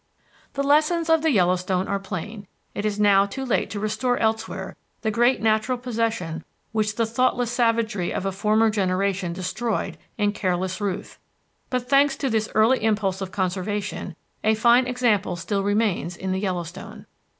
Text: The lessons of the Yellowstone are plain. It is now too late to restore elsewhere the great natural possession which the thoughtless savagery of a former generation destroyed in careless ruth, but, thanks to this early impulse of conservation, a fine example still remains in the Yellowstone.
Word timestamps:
The 0.53 0.63
lessons 0.63 1.11
of 1.11 1.21
the 1.21 1.29
Yellowstone 1.29 1.87
are 1.87 1.99
plain. 1.99 2.47
It 2.73 2.85
is 2.87 2.99
now 2.99 3.27
too 3.27 3.45
late 3.45 3.69
to 3.69 3.79
restore 3.79 4.17
elsewhere 4.17 4.75
the 5.03 5.11
great 5.11 5.43
natural 5.43 5.77
possession 5.77 6.43
which 6.71 6.95
the 6.95 7.05
thoughtless 7.05 7.51
savagery 7.51 8.11
of 8.11 8.25
a 8.25 8.31
former 8.31 8.71
generation 8.71 9.31
destroyed 9.31 9.99
in 10.17 10.31
careless 10.31 10.81
ruth, 10.81 11.19
but, 11.69 11.87
thanks 11.87 12.15
to 12.15 12.31
this 12.31 12.49
early 12.55 12.83
impulse 12.83 13.21
of 13.21 13.31
conservation, 13.31 14.15
a 14.43 14.55
fine 14.55 14.87
example 14.87 15.35
still 15.35 15.61
remains 15.61 16.17
in 16.17 16.31
the 16.31 16.39
Yellowstone. 16.39 17.05